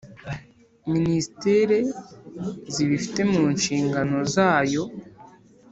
[0.93, 1.77] ministere
[2.73, 4.83] zibifite munshigano zayo